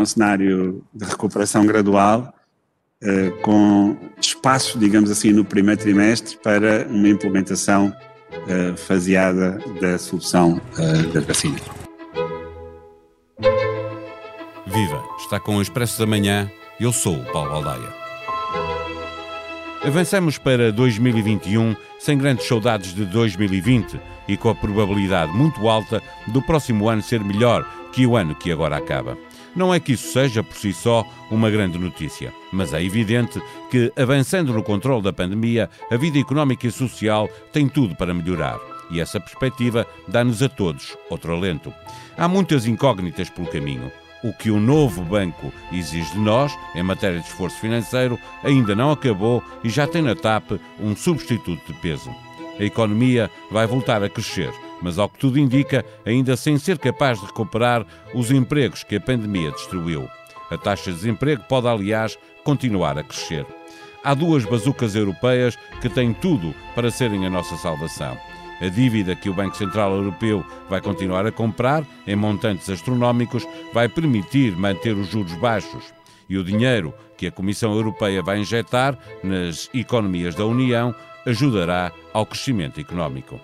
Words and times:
um 0.00 0.06
cenário 0.06 0.82
de 0.94 1.04
recuperação 1.04 1.66
gradual, 1.66 2.32
uh, 3.02 3.42
com 3.42 3.96
espaço, 4.20 4.78
digamos 4.78 5.10
assim, 5.10 5.32
no 5.32 5.44
primeiro 5.44 5.80
trimestre 5.80 6.36
para 6.42 6.86
uma 6.88 7.08
implementação 7.08 7.88
uh, 7.88 8.76
faseada 8.76 9.58
da 9.80 9.98
solução 9.98 10.60
uh, 10.78 11.12
das 11.12 11.24
vacinas. 11.24 11.62
Viva! 14.66 15.02
Está 15.18 15.40
com 15.40 15.56
o 15.56 15.62
Expresso 15.62 15.98
da 15.98 16.06
Manhã. 16.06 16.50
Eu 16.78 16.92
sou 16.92 17.16
o 17.16 17.32
Paulo 17.32 17.50
Baldaia. 17.50 17.98
Avançamos 19.82 20.38
para 20.38 20.72
2021 20.72 21.74
sem 21.98 22.18
grandes 22.18 22.46
saudades 22.46 22.92
de 22.92 23.04
2020 23.04 23.98
e 24.26 24.36
com 24.36 24.50
a 24.50 24.54
probabilidade 24.54 25.32
muito 25.32 25.68
alta 25.68 26.02
do 26.26 26.42
próximo 26.42 26.88
ano 26.88 27.00
ser 27.00 27.24
melhor 27.24 27.64
que 27.92 28.06
o 28.06 28.16
ano 28.16 28.34
que 28.34 28.52
agora 28.52 28.76
acaba. 28.76 29.16
Não 29.58 29.74
é 29.74 29.80
que 29.80 29.94
isso 29.94 30.12
seja 30.12 30.40
por 30.40 30.56
si 30.56 30.72
só 30.72 31.04
uma 31.32 31.50
grande 31.50 31.80
notícia, 31.80 32.32
mas 32.52 32.72
é 32.72 32.80
evidente 32.80 33.42
que, 33.68 33.92
avançando 33.96 34.52
no 34.52 34.62
controle 34.62 35.02
da 35.02 35.12
pandemia, 35.12 35.68
a 35.90 35.96
vida 35.96 36.16
económica 36.16 36.68
e 36.68 36.70
social 36.70 37.28
tem 37.52 37.68
tudo 37.68 37.96
para 37.96 38.14
melhorar. 38.14 38.56
E 38.88 39.00
essa 39.00 39.18
perspectiva 39.18 39.84
dá-nos 40.06 40.44
a 40.44 40.48
todos 40.48 40.96
outro 41.10 41.34
alento. 41.34 41.74
Há 42.16 42.28
muitas 42.28 42.68
incógnitas 42.68 43.30
pelo 43.30 43.48
caminho. 43.48 43.90
O 44.22 44.32
que 44.32 44.48
o 44.48 44.60
novo 44.60 45.02
banco 45.02 45.52
exige 45.72 46.12
de 46.12 46.20
nós, 46.20 46.56
em 46.76 46.82
matéria 46.84 47.18
de 47.18 47.26
esforço 47.26 47.58
financeiro, 47.58 48.16
ainda 48.44 48.76
não 48.76 48.92
acabou 48.92 49.42
e 49.64 49.68
já 49.68 49.88
tem 49.88 50.02
na 50.02 50.14
TAP 50.14 50.52
um 50.78 50.94
substituto 50.94 51.66
de 51.66 51.80
peso. 51.80 52.14
A 52.60 52.62
economia 52.62 53.28
vai 53.50 53.66
voltar 53.66 54.04
a 54.04 54.08
crescer 54.08 54.52
mas 54.82 54.98
ao 54.98 55.08
que 55.08 55.18
tudo 55.18 55.38
indica, 55.38 55.84
ainda 56.04 56.36
sem 56.36 56.58
ser 56.58 56.78
capaz 56.78 57.20
de 57.20 57.26
recuperar 57.26 57.84
os 58.14 58.30
empregos 58.30 58.82
que 58.84 58.96
a 58.96 59.00
pandemia 59.00 59.50
destruiu. 59.50 60.08
A 60.50 60.56
taxa 60.56 60.90
de 60.90 60.96
desemprego 60.96 61.42
pode, 61.48 61.68
aliás, 61.68 62.18
continuar 62.44 62.98
a 62.98 63.02
crescer. 63.02 63.46
Há 64.02 64.14
duas 64.14 64.44
bazucas 64.44 64.94
europeias 64.94 65.58
que 65.80 65.88
têm 65.88 66.14
tudo 66.14 66.54
para 66.74 66.90
serem 66.90 67.26
a 67.26 67.30
nossa 67.30 67.56
salvação. 67.56 68.16
A 68.60 68.68
dívida 68.68 69.14
que 69.14 69.28
o 69.28 69.34
Banco 69.34 69.56
Central 69.56 69.92
Europeu 69.94 70.44
vai 70.68 70.80
continuar 70.80 71.26
a 71.26 71.32
comprar, 71.32 71.84
em 72.06 72.16
montantes 72.16 72.68
astronómicos, 72.68 73.46
vai 73.72 73.88
permitir 73.88 74.56
manter 74.56 74.96
os 74.96 75.08
juros 75.08 75.34
baixos. 75.34 75.92
E 76.28 76.36
o 76.36 76.44
dinheiro 76.44 76.92
que 77.16 77.26
a 77.26 77.32
Comissão 77.32 77.72
Europeia 77.72 78.22
vai 78.22 78.38
injetar 78.38 78.98
nas 79.22 79.70
economias 79.74 80.34
da 80.34 80.44
União 80.44 80.94
ajudará 81.26 81.92
ao 82.12 82.26
crescimento 82.26 82.80
económico. 82.80 83.40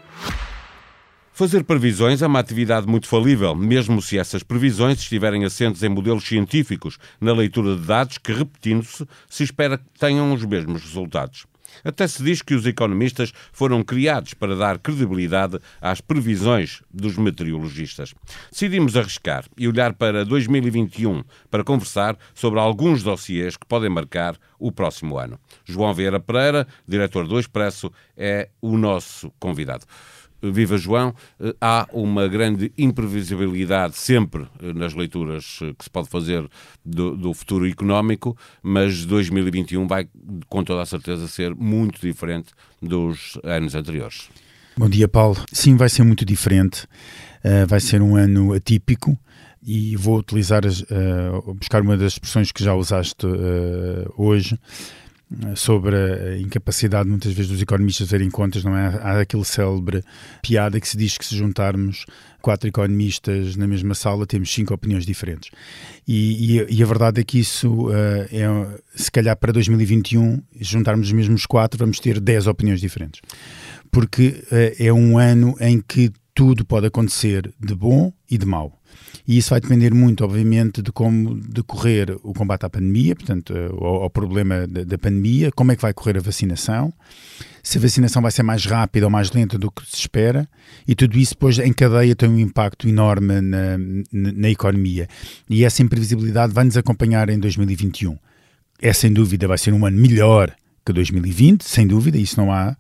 Fazer 1.36 1.64
previsões 1.64 2.22
é 2.22 2.28
uma 2.28 2.38
atividade 2.38 2.86
muito 2.86 3.08
falível, 3.08 3.56
mesmo 3.56 4.00
se 4.00 4.16
essas 4.16 4.44
previsões 4.44 5.00
estiverem 5.00 5.44
assentes 5.44 5.82
em 5.82 5.88
modelos 5.88 6.22
científicos, 6.22 6.96
na 7.20 7.32
leitura 7.32 7.74
de 7.74 7.84
dados 7.84 8.18
que, 8.18 8.32
repetindo-se, 8.32 9.04
se 9.28 9.42
espera 9.42 9.76
que 9.76 9.98
tenham 9.98 10.32
os 10.32 10.44
mesmos 10.44 10.82
resultados. 10.82 11.44
Até 11.82 12.06
se 12.06 12.22
diz 12.22 12.40
que 12.40 12.54
os 12.54 12.64
economistas 12.66 13.32
foram 13.52 13.82
criados 13.82 14.32
para 14.32 14.54
dar 14.54 14.78
credibilidade 14.78 15.58
às 15.80 16.00
previsões 16.00 16.82
dos 16.88 17.16
meteorologistas. 17.16 18.14
Decidimos 18.48 18.96
arriscar 18.96 19.44
e 19.58 19.66
olhar 19.66 19.92
para 19.92 20.24
2021 20.24 21.24
para 21.50 21.64
conversar 21.64 22.16
sobre 22.32 22.60
alguns 22.60 23.02
dossiês 23.02 23.56
que 23.56 23.66
podem 23.66 23.90
marcar 23.90 24.36
o 24.56 24.70
próximo 24.70 25.18
ano. 25.18 25.36
João 25.64 25.92
Vieira 25.92 26.20
Pereira, 26.20 26.64
diretor 26.86 27.26
do 27.26 27.40
Expresso, 27.40 27.90
é 28.16 28.50
o 28.62 28.78
nosso 28.78 29.32
convidado. 29.40 29.84
Viva 30.52 30.76
João, 30.76 31.14
eh, 31.40 31.54
há 31.60 31.88
uma 31.92 32.28
grande 32.28 32.72
imprevisibilidade 32.76 33.96
sempre 33.96 34.46
eh, 34.62 34.72
nas 34.72 34.94
leituras 34.94 35.60
eh, 35.62 35.72
que 35.78 35.84
se 35.84 35.90
pode 35.90 36.08
fazer 36.08 36.48
do, 36.84 37.16
do, 37.16 37.32
futuro 37.34 37.68
económico, 37.68 38.36
mas 38.62 39.04
2021 39.04 39.86
vai 39.86 40.08
com 40.48 40.62
toda 40.64 40.82
a 40.82 40.86
certeza 40.86 41.28
ser 41.28 41.54
muito 41.54 42.00
diferente 42.00 42.52
dos 42.80 43.38
anos 43.42 43.74
anteriores. 43.74 44.28
Bom 44.76 44.88
dia, 44.88 45.06
Paulo. 45.06 45.36
Sim, 45.52 45.76
vai 45.76 45.88
ser 45.88 46.02
muito 46.02 46.24
diferente. 46.24 46.84
Uh, 47.44 47.66
vai 47.66 47.78
ser 47.78 48.02
um 48.02 48.16
ano 48.16 48.52
atípico 48.52 49.16
e 49.62 49.96
vou 49.96 50.18
utilizar, 50.18 50.62
uh, 50.66 51.54
buscar 51.54 51.80
uma 51.80 51.96
das 51.96 52.14
expressões 52.14 52.50
que 52.50 52.62
já 52.62 52.74
usaste 52.74 53.26
uh, 53.26 54.12
hoje, 54.16 54.58
sobre 55.56 55.96
a 55.96 56.38
incapacidade 56.38 57.08
muitas 57.08 57.32
vezes 57.32 57.50
dos 57.50 57.60
economistas 57.60 58.10
verem 58.10 58.30
contas, 58.30 58.62
não 58.62 58.76
é? 58.76 58.98
Há 59.02 59.20
aquele 59.20 59.44
célebre 59.44 60.02
piada 60.42 60.78
que 60.80 60.88
se 60.88 60.96
diz 60.96 61.18
que 61.18 61.24
se 61.24 61.36
juntarmos 61.36 62.06
quatro 62.40 62.68
economistas 62.68 63.56
na 63.56 63.66
mesma 63.66 63.94
sala 63.94 64.26
temos 64.26 64.52
cinco 64.52 64.74
opiniões 64.74 65.06
diferentes. 65.06 65.50
E, 66.06 66.58
e, 66.58 66.76
e 66.78 66.82
a 66.82 66.86
verdade 66.86 67.20
é 67.20 67.24
que 67.24 67.38
isso 67.38 67.88
uh, 67.88 67.92
é, 68.30 68.80
se 68.94 69.10
calhar 69.10 69.36
para 69.36 69.52
2021, 69.52 70.42
juntarmos 70.60 71.06
os 71.06 71.12
mesmos 71.12 71.46
quatro, 71.46 71.78
vamos 71.78 71.98
ter 71.98 72.20
dez 72.20 72.46
opiniões 72.46 72.80
diferentes. 72.80 73.20
Porque 73.90 74.44
uh, 74.52 74.82
é 74.82 74.92
um 74.92 75.18
ano 75.18 75.56
em 75.58 75.80
que 75.80 76.12
tudo 76.34 76.64
pode 76.64 76.86
acontecer 76.86 77.52
de 77.58 77.74
bom 77.74 78.12
e 78.30 78.36
de 78.36 78.44
mau. 78.44 78.78
E 79.26 79.38
isso 79.38 79.50
vai 79.50 79.60
depender 79.60 79.94
muito, 79.94 80.22
obviamente, 80.22 80.82
de 80.82 80.92
como 80.92 81.34
decorrer 81.34 82.16
o 82.22 82.34
combate 82.34 82.66
à 82.66 82.70
pandemia, 82.70 83.16
portanto, 83.16 83.54
eh, 83.56 83.68
ao, 83.70 84.02
ao 84.02 84.10
problema 84.10 84.66
da, 84.66 84.84
da, 84.84 84.98
pandemia, 84.98 85.50
como 85.50 85.72
é 85.72 85.76
que 85.76 85.82
vai 85.82 85.94
correr 85.94 86.18
a 86.18 86.20
vacinação, 86.20 86.92
se 87.62 87.78
a 87.78 87.80
vacinação 87.80 88.20
vai 88.20 88.30
ser 88.30 88.42
mais 88.42 88.66
rápida 88.66 89.06
ou 89.06 89.10
mais 89.10 89.32
lenta 89.32 89.56
do 89.56 89.70
que 89.70 89.82
se 89.86 89.96
espera, 89.96 90.46
e 90.86 90.94
tudo 90.94 91.16
isso 91.16 91.32
depois 91.32 91.58
em 91.58 91.72
cadeia 91.72 92.14
tem 92.14 92.28
um 92.28 92.38
impacto 92.38 92.86
enorme 92.86 93.40
na, 93.40 93.78
na, 93.78 94.32
na 94.32 94.50
economia. 94.50 95.08
E 95.48 95.64
essa 95.64 95.82
imprevisibilidade 95.82 96.52
vai 96.52 96.64
nos 96.64 96.76
acompanhar 96.76 97.30
em 97.30 97.38
2021. 97.38 98.18
É 98.82 98.92
sem 98.92 99.10
dúvida, 99.10 99.48
vai 99.48 99.56
ser 99.56 99.72
um 99.72 99.86
ano 99.86 99.98
melhor 99.98 100.54
que 100.84 100.92
2020, 100.92 101.62
sem 101.62 101.86
dúvida, 101.86 102.18
isso 102.18 102.38
não 102.38 102.52
há, 102.52 102.76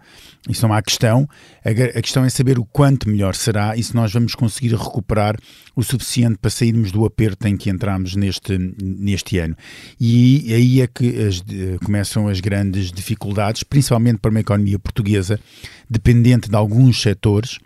isso 0.48 0.66
não 0.66 0.74
há 0.74 0.82
questão. 0.82 1.28
A, 1.64 1.70
a, 1.70 2.02
questão 2.02 2.24
é 2.24 2.28
saber 2.28 2.58
o 2.58 2.64
quanto 2.64 3.08
melhor 3.08 3.34
será 3.34 3.76
e 3.76 3.82
se 3.82 3.94
nós 3.94 4.12
vamos 4.12 4.34
conseguir 4.34 4.74
recuperar 4.74 5.36
o 5.74 5.82
suficiente 5.82 6.38
para 6.38 6.50
sairmos 6.50 6.92
do 6.92 7.04
aperto 7.04 7.48
em 7.48 7.56
que 7.56 7.70
entramos 7.70 8.14
neste, 8.14 8.58
neste 8.82 9.38
ano. 9.38 9.56
E 9.98 10.52
aí 10.52 10.80
é 10.80 10.86
que 10.86 11.16
as, 11.22 11.42
começam 11.84 12.28
as 12.28 12.40
grandes 12.40 12.92
dificuldades, 12.92 13.62
principalmente 13.62 14.18
para 14.18 14.30
uma 14.30 14.40
economia 14.40 14.78
portuguesa 14.78 15.40
dependente 15.88 16.48
de 16.48 16.56
alguns 16.56 17.00
setores 17.00 17.58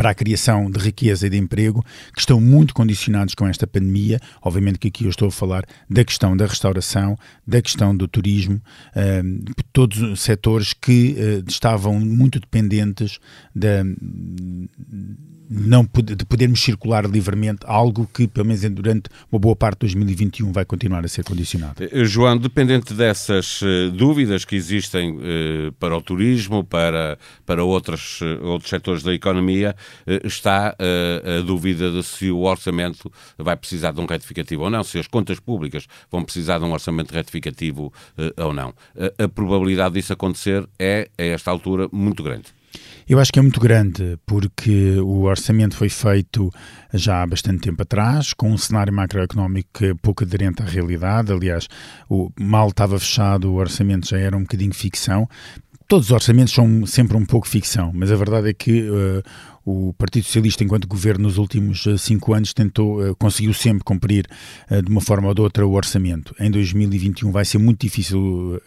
para 0.00 0.12
a 0.12 0.14
criação 0.14 0.70
de 0.70 0.78
riqueza 0.78 1.26
e 1.26 1.30
de 1.30 1.36
emprego, 1.36 1.84
que 2.14 2.20
estão 2.20 2.40
muito 2.40 2.72
condicionados 2.72 3.34
com 3.34 3.46
esta 3.46 3.66
pandemia. 3.66 4.18
Obviamente 4.40 4.78
que 4.78 4.88
aqui 4.88 5.04
eu 5.04 5.10
estou 5.10 5.28
a 5.28 5.30
falar 5.30 5.62
da 5.90 6.02
questão 6.02 6.34
da 6.34 6.46
restauração, 6.46 7.18
da 7.46 7.60
questão 7.60 7.94
do 7.94 8.08
turismo, 8.08 8.62
uh, 8.96 9.54
todos 9.74 10.00
os 10.00 10.22
setores 10.22 10.72
que 10.72 11.16
uh, 11.18 11.44
estavam 11.46 12.00
muito 12.00 12.40
dependentes 12.40 13.18
da 13.54 13.84
não 15.50 15.82
de 15.82 16.24
podermos 16.24 16.60
circular 16.60 17.04
livremente, 17.04 17.62
algo 17.64 18.08
que, 18.14 18.28
pelo 18.28 18.46
menos 18.46 18.62
durante 18.70 19.10
uma 19.32 19.38
boa 19.40 19.56
parte 19.56 19.80
de 19.80 19.96
2021, 19.96 20.52
vai 20.52 20.64
continuar 20.64 21.04
a 21.04 21.08
ser 21.08 21.24
condicionado. 21.24 21.82
Eh, 21.82 22.04
João, 22.04 22.38
dependente 22.38 22.94
dessas 22.94 23.60
uh, 23.60 23.90
dúvidas 23.90 24.44
que 24.44 24.54
existem 24.54 25.10
uh, 25.10 25.72
para 25.80 25.96
o 25.96 26.00
turismo, 26.00 26.62
para, 26.62 27.18
para 27.44 27.64
outros, 27.64 28.20
outros 28.42 28.70
setores 28.70 29.02
da 29.02 29.12
economia, 29.12 29.74
está 30.24 30.76
a 30.78 31.40
dúvida 31.44 31.90
de 31.90 32.02
se 32.02 32.30
o 32.30 32.40
orçamento 32.40 33.12
vai 33.38 33.56
precisar 33.56 33.92
de 33.92 34.00
um 34.00 34.06
retificativo 34.06 34.64
ou 34.64 34.70
não, 34.70 34.82
se 34.82 34.98
as 34.98 35.06
contas 35.06 35.40
públicas 35.40 35.86
vão 36.10 36.24
precisar 36.24 36.58
de 36.58 36.64
um 36.64 36.72
orçamento 36.72 37.12
retificativo 37.12 37.92
ou 38.36 38.52
não. 38.52 38.74
a 39.18 39.28
probabilidade 39.28 39.94
disso 39.94 40.12
acontecer 40.12 40.68
é, 40.78 41.08
a 41.18 41.22
esta 41.22 41.50
altura, 41.50 41.88
muito 41.92 42.22
grande. 42.22 42.44
Eu 43.08 43.18
acho 43.18 43.32
que 43.32 43.40
é 43.40 43.42
muito 43.42 43.58
grande, 43.58 44.16
porque 44.24 44.96
o 45.00 45.22
orçamento 45.22 45.74
foi 45.74 45.88
feito 45.88 46.48
já 46.94 47.22
há 47.22 47.26
bastante 47.26 47.62
tempo 47.62 47.82
atrás, 47.82 48.32
com 48.32 48.52
um 48.52 48.56
cenário 48.56 48.92
macroeconómico 48.92 49.96
pouco 50.00 50.22
aderente 50.22 50.62
à 50.62 50.64
realidade. 50.64 51.32
Aliás, 51.32 51.66
o 52.08 52.30
mal 52.38 52.68
estava 52.68 52.98
fechado, 53.00 53.50
o 53.50 53.56
orçamento 53.56 54.08
já 54.08 54.18
era 54.18 54.36
um 54.36 54.42
bocadinho 54.42 54.72
ficção. 54.72 55.28
Todos 55.90 56.06
os 56.06 56.12
orçamentos 56.12 56.54
são 56.54 56.86
sempre 56.86 57.16
um 57.16 57.26
pouco 57.26 57.48
ficção, 57.48 57.90
mas 57.92 58.12
a 58.12 58.14
verdade 58.14 58.48
é 58.48 58.52
que 58.54 58.88
uh, 58.88 59.24
o 59.64 59.92
Partido 59.94 60.22
Socialista, 60.22 60.62
enquanto 60.62 60.86
governo 60.86 61.24
nos 61.24 61.36
últimos 61.36 61.84
uh, 61.84 61.98
cinco 61.98 62.32
anos, 62.32 62.54
tentou, 62.54 63.02
uh, 63.02 63.16
conseguiu 63.16 63.52
sempre 63.52 63.82
cumprir 63.82 64.24
de 64.70 64.88
uma 64.88 65.00
forma 65.00 65.26
ou 65.26 65.34
de 65.34 65.40
outra 65.40 65.66
o 65.66 65.72
orçamento. 65.72 66.32
Em 66.38 66.48
2021 66.48 67.32
vai 67.32 67.44
ser 67.44 67.58
muito 67.58 67.80
difícil 67.80 68.62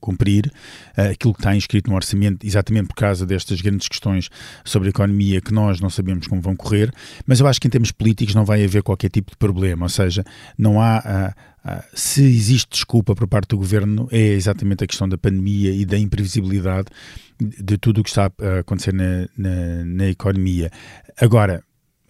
cumprir 0.00 0.52
uh, 0.96 1.10
aquilo 1.12 1.32
que 1.32 1.40
está 1.40 1.54
inscrito 1.54 1.90
no 1.90 1.96
orçamento, 1.96 2.46
exatamente 2.46 2.88
por 2.88 2.96
causa 2.96 3.24
destas 3.24 3.60
grandes 3.60 3.88
questões 3.88 4.28
sobre 4.64 4.88
a 4.88 4.90
economia 4.90 5.40
que 5.40 5.52
nós 5.52 5.80
não 5.80 5.90
sabemos 5.90 6.26
como 6.26 6.40
vão 6.40 6.56
correr, 6.56 6.92
mas 7.26 7.40
eu 7.40 7.46
acho 7.46 7.60
que 7.60 7.66
em 7.66 7.70
termos 7.70 7.92
políticos 7.92 8.34
não 8.34 8.44
vai 8.44 8.64
haver 8.64 8.82
qualquer 8.82 9.10
tipo 9.10 9.30
de 9.30 9.36
problema, 9.36 9.86
ou 9.86 9.90
seja, 9.90 10.24
não 10.58 10.80
há. 10.80 11.34
Uh, 11.34 11.54
se 11.94 12.22
existe 12.22 12.68
desculpa 12.72 13.14
por 13.14 13.26
parte 13.26 13.48
do 13.48 13.56
governo, 13.56 14.06
é 14.12 14.18
exatamente 14.18 14.84
a 14.84 14.86
questão 14.86 15.08
da 15.08 15.16
pandemia 15.16 15.72
e 15.72 15.86
da 15.86 15.96
imprevisibilidade 15.96 16.88
de, 17.40 17.62
de 17.62 17.78
tudo 17.78 18.02
o 18.02 18.04
que 18.04 18.10
está 18.10 18.30
a 18.38 18.58
acontecer 18.58 18.92
na, 18.92 19.26
na, 19.34 19.84
na 19.84 20.08
economia. 20.08 20.70
Agora, 21.18 21.64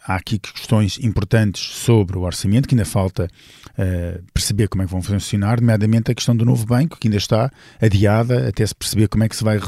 há 0.07 0.17
aqui 0.17 0.39
questões 0.39 0.99
importantes 1.03 1.63
sobre 1.63 2.17
o 2.17 2.23
orçamento, 2.23 2.69
que 2.69 2.75
ainda 2.75 2.85
falta 2.85 3.25
uh, 3.27 4.23
perceber 4.33 4.69
como 4.69 4.83
é 4.83 4.87
que 4.87 4.93
vão 4.93 5.03
funcionar, 5.03 5.61
nomeadamente 5.61 6.11
a 6.11 6.15
questão 6.15 6.37
do 6.37 6.45
novo 6.45 6.67
banco, 6.67 6.99
que 6.99 7.09
ainda 7.09 7.17
está 7.17 7.51
adiada 7.81 8.49
até 8.49 8.67
se 8.67 8.75
perceber 8.75 9.09
como 9.09 9.25
é 9.25 9.29
que 9.29 9.37
se 9.37 9.45
vai 9.45 9.59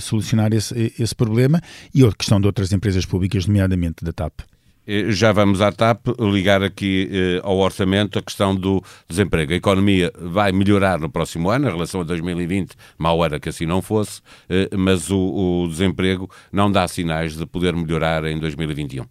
solucionar 0.00 0.52
esse, 0.52 0.92
esse 0.98 1.14
problema, 1.14 1.60
e 1.94 2.04
a 2.04 2.12
questão 2.12 2.40
de 2.40 2.46
outras 2.46 2.72
empresas 2.72 3.04
públicas, 3.04 3.46
nomeadamente 3.46 4.04
da 4.04 4.12
TAP. 4.12 4.40
Eh, 4.86 5.12
já 5.12 5.30
vamos 5.32 5.60
à 5.60 5.70
TAP 5.70 6.08
ligar 6.18 6.62
aqui 6.62 7.08
eh, 7.12 7.40
ao 7.44 7.56
orçamento 7.58 8.18
a 8.18 8.22
questão 8.22 8.54
do 8.54 8.82
desemprego. 9.08 9.52
A 9.52 9.56
economia 9.56 10.12
vai 10.18 10.50
melhorar 10.50 10.98
no 10.98 11.08
próximo 11.08 11.50
ano, 11.50 11.68
em 11.68 11.72
relação 11.72 12.00
a 12.00 12.04
2020, 12.04 12.74
mal 12.98 13.24
era 13.24 13.38
que 13.38 13.48
assim 13.48 13.64
não 13.66 13.80
fosse, 13.80 14.20
eh, 14.48 14.68
mas 14.76 15.10
o, 15.10 15.64
o 15.64 15.68
desemprego 15.68 16.28
não 16.52 16.70
dá 16.70 16.86
sinais 16.88 17.36
de 17.36 17.46
poder 17.46 17.74
melhorar 17.74 18.24
em 18.24 18.38
2021. 18.38 19.04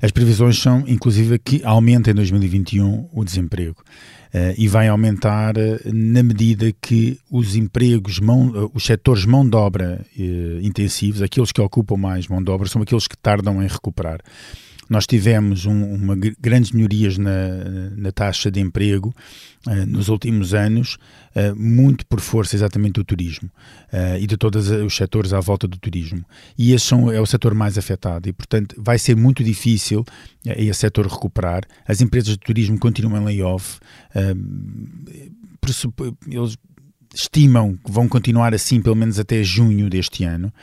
As 0.00 0.12
previsões 0.12 0.58
são, 0.58 0.84
inclusive, 0.86 1.38
que 1.38 1.62
aumenta 1.64 2.10
em 2.10 2.14
2021 2.14 3.08
o 3.12 3.24
desemprego. 3.24 3.82
Uh, 4.28 4.52
e 4.58 4.68
vai 4.68 4.88
aumentar 4.88 5.56
uh, 5.56 5.80
na 5.86 6.22
medida 6.22 6.70
que 6.82 7.18
os 7.30 7.56
empregos, 7.56 8.20
mão, 8.20 8.48
uh, 8.48 8.70
os 8.74 8.84
setores 8.84 9.24
mão 9.24 9.48
de 9.48 9.56
obra 9.56 10.04
intensivos, 10.62 11.22
aqueles 11.22 11.50
que 11.50 11.60
ocupam 11.60 11.96
mais 11.96 12.28
mão 12.28 12.42
de 12.42 12.50
obra, 12.50 12.68
são 12.68 12.82
aqueles 12.82 13.08
que 13.08 13.16
tardam 13.16 13.62
em 13.62 13.66
recuperar. 13.66 14.20
Nós 14.88 15.06
tivemos 15.06 15.66
um, 15.66 15.94
uma 15.94 16.16
grandes 16.40 16.72
melhorias 16.72 17.18
na, 17.18 17.90
na 17.96 18.10
taxa 18.12 18.50
de 18.50 18.60
emprego 18.60 19.14
uh, 19.66 19.86
nos 19.86 20.08
últimos 20.08 20.54
anos, 20.54 20.96
uh, 21.36 21.54
muito 21.54 22.06
por 22.06 22.20
força 22.20 22.56
exatamente 22.56 22.94
do 22.94 23.04
turismo 23.04 23.50
uh, 23.92 24.18
e 24.18 24.26
de 24.26 24.36
todos 24.36 24.70
os 24.70 24.96
setores 24.96 25.32
à 25.32 25.40
volta 25.40 25.68
do 25.68 25.78
turismo. 25.78 26.24
E 26.56 26.72
esse 26.72 26.86
são, 26.86 27.10
é 27.10 27.20
o 27.20 27.26
setor 27.26 27.54
mais 27.54 27.76
afetado 27.76 28.28
e, 28.28 28.32
portanto, 28.32 28.74
vai 28.78 28.98
ser 28.98 29.16
muito 29.16 29.44
difícil 29.44 30.04
esse 30.44 30.80
setor 30.80 31.06
recuperar. 31.06 31.62
As 31.86 32.00
empresas 32.00 32.30
de 32.30 32.38
turismo 32.38 32.78
continuam 32.78 33.20
em 33.20 33.24
layoff. 33.24 33.78
eles 36.26 36.56
estimam 37.18 37.76
que 37.76 37.90
vão 37.90 38.08
continuar 38.08 38.54
assim 38.54 38.80
pelo 38.80 38.94
menos 38.94 39.18
até 39.18 39.42
junho 39.42 39.90
deste 39.90 40.22
ano. 40.22 40.54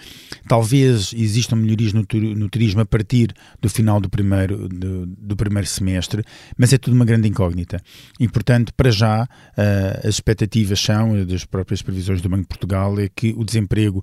Talvez 0.47 1.13
existam 1.13 1.57
melhorias 1.57 1.91
no, 1.91 2.05
turismo 2.05 2.79
a 2.79 2.85
partir 2.85 3.33
do 3.61 3.69
final 3.69 3.99
do 3.99 4.09
primeiro, 4.09 4.69
do, 4.69 5.05
do, 5.05 5.35
primeiro 5.35 5.67
semestre, 5.67 6.23
mas 6.57 6.71
é 6.71 6.77
tudo 6.77 6.93
uma 6.93 7.03
grande 7.03 7.27
incógnita. 7.27 7.81
E, 8.19 8.29
portanto, 8.29 8.73
para 8.73 8.89
já, 8.89 9.23
uh, 9.23 10.07
as 10.07 10.15
expectativas 10.15 10.79
são, 10.79 11.25
das 11.25 11.43
próprias 11.43 11.81
previsões 11.81 12.21
do 12.21 12.29
Banco 12.29 12.43
de 12.43 12.47
Portugal, 12.47 12.97
é 12.99 13.09
que 13.13 13.35
o 13.37 13.43
desemprego 13.43 14.01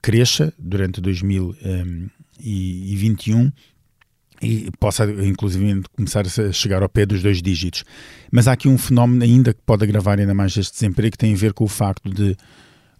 cresça 0.00 0.52
durante 0.58 1.00
2021 1.00 3.52
e 4.42 4.70
possa 4.80 5.04
inclusive 5.04 5.82
começar 5.94 6.24
a 6.26 6.52
chegar 6.52 6.82
ao 6.82 6.88
pé 6.88 7.06
dos 7.06 7.22
dois 7.22 7.40
dígitos. 7.40 7.84
Mas 8.30 8.48
há 8.48 8.52
aqui 8.52 8.68
um 8.68 8.76
fenómeno 8.76 9.22
ainda 9.22 9.54
que 9.54 9.60
pode 9.64 9.84
agravar 9.84 10.18
ainda 10.18 10.34
mais 10.34 10.56
este 10.56 10.72
desemprego, 10.72 11.12
que 11.12 11.18
tem 11.18 11.32
a 11.32 11.36
ver 11.36 11.52
com 11.52 11.64
o 11.64 11.68
facto 11.68 12.10
de 12.10 12.36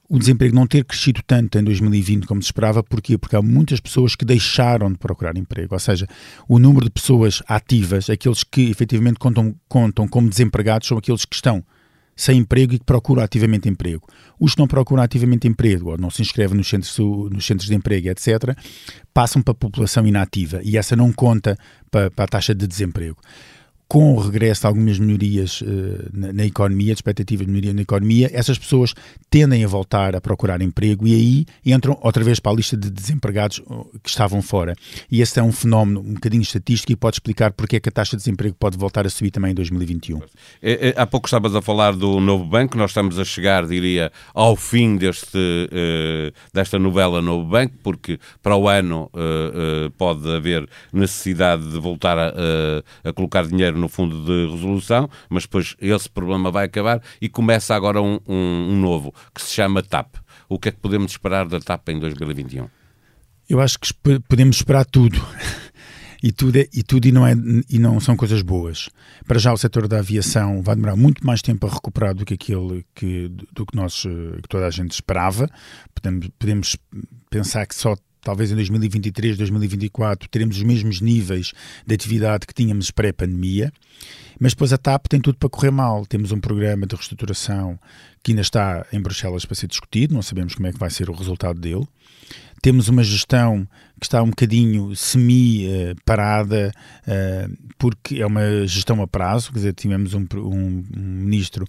o 0.08 0.18
desemprego 0.18 0.54
não 0.54 0.66
ter 0.66 0.84
crescido 0.84 1.22
tanto 1.26 1.58
em 1.58 1.64
2020 1.64 2.26
como 2.26 2.42
se 2.42 2.48
esperava. 2.48 2.82
Porquê? 2.82 3.16
Porque 3.16 3.34
há 3.34 3.40
muitas 3.40 3.80
pessoas 3.80 4.14
que 4.14 4.26
deixaram 4.26 4.92
de 4.92 4.98
procurar 4.98 5.36
emprego. 5.38 5.74
Ou 5.74 5.80
seja, 5.80 6.06
o 6.46 6.58
número 6.58 6.84
de 6.84 6.90
pessoas 6.90 7.42
ativas, 7.48 8.10
aqueles 8.10 8.44
que 8.44 8.68
efetivamente 8.68 9.18
contam, 9.18 9.54
contam 9.66 10.06
como 10.06 10.28
desempregados, 10.28 10.86
são 10.86 10.98
aqueles 10.98 11.24
que 11.24 11.34
estão 11.34 11.64
sem 12.22 12.38
emprego 12.38 12.74
e 12.74 12.78
que 12.78 12.84
procuram 12.84 13.20
ativamente 13.20 13.68
emprego. 13.68 14.06
Os 14.38 14.54
que 14.54 14.60
não 14.60 14.68
procuram 14.68 15.02
ativamente 15.02 15.48
emprego 15.48 15.90
ou 15.90 15.98
não 15.98 16.08
se 16.08 16.22
inscrevem 16.22 16.56
nos 16.56 16.68
centros, 16.68 16.96
nos 16.98 17.44
centros 17.44 17.68
de 17.68 17.74
emprego, 17.74 18.08
etc., 18.10 18.56
passam 19.12 19.42
para 19.42 19.50
a 19.50 19.56
população 19.56 20.06
inativa 20.06 20.60
e 20.62 20.78
essa 20.78 20.94
não 20.94 21.12
conta 21.12 21.58
para, 21.90 22.12
para 22.12 22.24
a 22.24 22.28
taxa 22.28 22.54
de 22.54 22.64
desemprego 22.64 23.16
com 23.92 24.14
o 24.14 24.20
regresso 24.20 24.62
de 24.62 24.66
algumas 24.68 24.98
melhorias 24.98 25.60
uh, 25.60 25.66
na, 26.14 26.32
na, 26.32 26.46
economia, 26.46 26.94
de 26.94 26.98
expectativas 27.00 27.46
de 27.46 27.52
melhoria 27.52 27.74
na 27.74 27.82
economia, 27.82 28.30
essas 28.32 28.56
pessoas 28.56 28.94
tendem 29.28 29.62
a 29.62 29.68
voltar 29.68 30.16
a 30.16 30.20
procurar 30.20 30.62
emprego 30.62 31.06
e 31.06 31.14
aí 31.14 31.46
entram 31.74 31.98
outra 32.00 32.24
vez 32.24 32.40
para 32.40 32.52
a 32.52 32.54
lista 32.54 32.74
de 32.74 32.88
desempregados 32.88 33.58
uh, 33.58 33.86
que 34.02 34.08
estavam 34.08 34.40
fora. 34.40 34.74
E 35.10 35.20
esse 35.20 35.38
é 35.38 35.42
um 35.42 35.52
fenómeno 35.52 36.00
um 36.00 36.14
bocadinho 36.14 36.40
estatístico 36.40 36.90
e 36.90 36.96
pode 36.96 37.16
explicar 37.16 37.52
porque 37.52 37.76
é 37.76 37.80
que 37.80 37.90
a 37.90 37.92
taxa 37.92 38.16
de 38.16 38.22
desemprego 38.22 38.56
pode 38.58 38.78
voltar 38.78 39.04
a 39.04 39.10
subir 39.10 39.30
também 39.30 39.50
em 39.50 39.54
2021. 39.54 40.22
É, 40.62 40.88
é, 40.88 40.94
há 40.96 41.04
pouco 41.04 41.26
estavas 41.26 41.54
a 41.54 41.60
falar 41.60 41.94
do 41.94 42.18
novo 42.18 42.46
banco, 42.46 42.78
nós 42.78 42.92
estamos 42.92 43.18
a 43.18 43.26
chegar, 43.26 43.66
diria, 43.66 44.10
ao 44.32 44.56
fim 44.56 44.96
deste, 44.96 45.36
uh, 45.36 46.32
desta 46.50 46.78
novela 46.78 47.20
Novo 47.20 47.44
Banco, 47.44 47.74
porque 47.82 48.18
para 48.42 48.56
o 48.56 48.66
ano 48.66 49.10
pode 49.98 50.26
haver 50.34 50.66
necessidade 50.90 51.70
de 51.70 51.78
voltar 51.78 52.18
a, 52.18 52.32
a 53.04 53.12
colocar 53.12 53.46
dinheiro 53.46 53.81
no 53.82 53.88
fundo 53.88 54.24
de 54.24 54.52
resolução, 54.52 55.10
mas 55.28 55.42
depois 55.42 55.76
esse 55.80 56.08
problema 56.08 56.50
vai 56.50 56.66
acabar 56.66 57.02
e 57.20 57.28
começa 57.28 57.74
agora 57.74 58.00
um, 58.00 58.18
um, 58.26 58.68
um 58.70 58.80
novo, 58.80 59.12
que 59.34 59.42
se 59.42 59.52
chama 59.52 59.82
TAP. 59.82 60.16
O 60.48 60.58
que 60.58 60.68
é 60.68 60.72
que 60.72 60.78
podemos 60.78 61.10
esperar 61.12 61.48
da 61.48 61.60
TAP 61.60 61.88
em 61.90 61.98
2021? 61.98 62.68
Eu 63.48 63.60
acho 63.60 63.78
que 63.78 63.92
podemos 64.28 64.56
esperar 64.56 64.84
tudo. 64.86 65.20
e 66.22 66.30
tudo, 66.30 66.56
é, 66.56 66.68
e 66.72 66.82
tudo 66.82 67.06
e 67.06 67.12
não, 67.12 67.26
é, 67.26 67.34
e 67.68 67.78
não 67.78 67.98
são 67.98 68.16
coisas 68.16 68.40
boas. 68.42 68.88
Para 69.26 69.40
já 69.40 69.52
o 69.52 69.58
setor 69.58 69.88
da 69.88 69.98
aviação 69.98 70.62
vai 70.62 70.76
demorar 70.76 70.94
muito 70.94 71.26
mais 71.26 71.42
tempo 71.42 71.66
a 71.66 71.70
recuperar 71.70 72.14
do 72.14 72.24
que 72.24 72.34
aquele 72.34 72.86
que, 72.94 73.28
do 73.52 73.66
que, 73.66 73.76
nós, 73.76 74.02
que 74.02 74.48
toda 74.48 74.66
a 74.66 74.70
gente 74.70 74.92
esperava. 74.92 75.50
Podemos, 75.94 76.28
podemos 76.38 76.76
pensar 77.28 77.66
que 77.66 77.74
só 77.74 77.96
talvez 78.22 78.50
em 78.50 78.54
2023, 78.54 79.36
2024, 79.36 80.28
teremos 80.28 80.56
os 80.56 80.62
mesmos 80.62 81.00
níveis 81.00 81.52
de 81.86 81.94
atividade 81.94 82.46
que 82.46 82.54
tínhamos 82.54 82.90
pré-pandemia, 82.90 83.72
mas 84.40 84.52
depois 84.52 84.72
a 84.72 84.78
TAP 84.78 85.06
tem 85.08 85.20
tudo 85.20 85.38
para 85.38 85.48
correr 85.48 85.70
mal. 85.70 86.06
Temos 86.06 86.32
um 86.32 86.40
programa 86.40 86.86
de 86.86 86.94
reestruturação 86.94 87.78
que 88.22 88.32
ainda 88.32 88.42
está 88.42 88.86
em 88.92 89.00
Bruxelas 89.00 89.44
para 89.44 89.54
ser 89.54 89.66
discutido, 89.66 90.14
não 90.14 90.22
sabemos 90.22 90.54
como 90.54 90.66
é 90.66 90.72
que 90.72 90.78
vai 90.78 90.90
ser 90.90 91.10
o 91.10 91.14
resultado 91.14 91.60
dele. 91.60 91.86
Temos 92.62 92.88
uma 92.88 93.02
gestão 93.02 93.66
que 94.00 94.06
está 94.06 94.22
um 94.22 94.30
bocadinho 94.30 94.94
semi-parada, 94.94 96.72
uh, 97.02 97.72
porque 97.76 98.22
é 98.22 98.26
uma 98.26 98.64
gestão 98.68 99.02
a 99.02 99.08
prazo, 99.08 99.50
quer 99.50 99.58
dizer, 99.58 99.74
tivemos 99.74 100.14
um, 100.14 100.24
um, 100.36 100.84
um 100.96 101.02
ministro, 101.24 101.66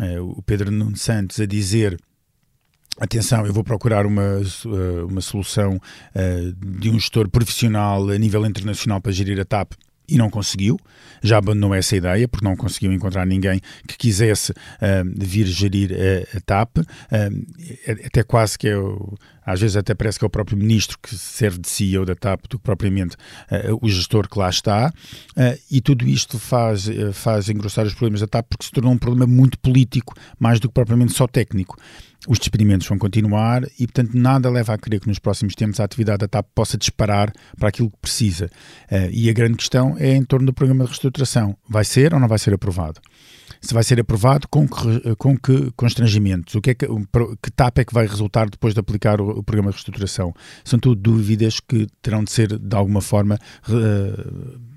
uh, 0.00 0.22
o 0.36 0.42
Pedro 0.42 0.72
Nuno 0.72 0.96
Santos, 0.96 1.38
a 1.38 1.46
dizer 1.46 1.96
atenção, 2.98 3.46
eu 3.46 3.52
vou 3.52 3.64
procurar 3.64 4.06
uma, 4.06 4.22
eh, 4.22 5.02
uma 5.08 5.20
solução 5.20 5.76
uh, 5.76 6.78
de 6.78 6.90
um 6.90 6.98
gestor 6.98 7.28
profissional 7.28 8.08
a 8.08 8.18
nível 8.18 8.44
internacional 8.46 9.00
para 9.00 9.12
gerir 9.12 9.40
a 9.40 9.44
TAP 9.44 9.72
e 10.06 10.18
não 10.18 10.28
conseguiu, 10.28 10.78
já 11.22 11.38
abandonou 11.38 11.74
essa 11.74 11.96
ideia 11.96 12.28
porque 12.28 12.44
não 12.44 12.54
conseguiu 12.54 12.92
encontrar 12.92 13.26
ninguém 13.26 13.60
que 13.88 13.96
quisesse 13.96 14.52
uh, 14.52 14.54
vir 15.16 15.46
gerir 15.46 15.90
a, 16.36 16.40
TAP, 16.40 16.78
uh, 16.78 16.84
até 18.06 18.22
quase 18.22 18.58
que 18.58 18.68
é 18.68 18.76
às 19.44 19.60
vezes 19.60 19.76
até 19.76 19.94
parece 19.94 20.18
que 20.18 20.24
é 20.24 20.26
o 20.26 20.30
próprio 20.30 20.56
ministro 20.56 20.98
que 21.00 21.14
serve 21.16 21.58
de 21.58 21.68
CEO 21.68 22.04
da 22.04 22.14
TAP 22.14 22.42
do 22.48 22.58
que 22.58 22.64
propriamente 22.64 23.16
uh, 23.16 23.78
o 23.80 23.88
gestor 23.88 24.28
que 24.28 24.38
lá 24.38 24.48
está, 24.48 24.92
e 25.70 25.80
tudo 25.80 26.06
isto 26.06 26.38
faz, 26.38 26.86
faz 27.12 27.48
engrossar 27.48 27.86
os 27.86 27.94
problemas 27.94 28.20
da 28.20 28.26
TAP 28.26 28.46
porque 28.48 28.64
se 28.64 28.70
tornou 28.70 28.92
um 28.92 28.98
problema 28.98 29.26
muito 29.26 29.58
político, 29.58 30.14
mais 30.38 30.60
do 30.60 30.68
que 30.68 30.74
propriamente 30.74 31.12
só 31.12 31.26
técnico 31.26 31.76
os 32.26 32.38
despedimentos 32.38 32.86
vão 32.86 32.98
continuar 32.98 33.64
e, 33.78 33.86
portanto, 33.86 34.14
nada 34.14 34.50
leva 34.50 34.74
a 34.74 34.78
crer 34.78 35.00
que 35.00 35.08
nos 35.08 35.18
próximos 35.18 35.54
tempos 35.54 35.80
a 35.80 35.84
atividade 35.84 36.18
da 36.18 36.28
TAP 36.28 36.46
possa 36.54 36.78
disparar 36.78 37.32
para 37.58 37.68
aquilo 37.68 37.90
que 37.90 37.98
precisa. 38.00 38.46
Uh, 38.90 39.10
e 39.10 39.28
a 39.28 39.32
grande 39.32 39.56
questão 39.56 39.96
é 39.98 40.14
em 40.14 40.24
torno 40.24 40.46
do 40.46 40.52
programa 40.52 40.84
de 40.84 40.90
reestruturação. 40.90 41.56
Vai 41.68 41.84
ser 41.84 42.14
ou 42.14 42.20
não 42.20 42.28
vai 42.28 42.38
ser 42.38 42.54
aprovado? 42.54 43.00
Se 43.64 43.72
vai 43.72 43.82
ser 43.82 43.98
aprovado, 43.98 44.46
com 44.48 44.68
que, 44.68 45.16
com 45.16 45.38
que 45.38 45.70
constrangimentos? 45.74 46.54
O 46.54 46.60
que, 46.60 46.70
é 46.70 46.74
que, 46.74 46.86
que 47.42 47.50
TAP 47.50 47.78
é 47.78 47.84
que 47.84 47.94
vai 47.94 48.06
resultar 48.06 48.48
depois 48.50 48.74
de 48.74 48.80
aplicar 48.80 49.22
o, 49.22 49.38
o 49.38 49.42
programa 49.42 49.70
de 49.70 49.76
reestruturação? 49.76 50.34
São 50.62 50.78
tudo 50.78 50.94
dúvidas 50.96 51.60
que 51.60 51.86
terão 52.02 52.22
de 52.22 52.30
ser, 52.30 52.58
de 52.58 52.76
alguma 52.76 53.00
forma, 53.00 53.38
uh, 53.66 54.73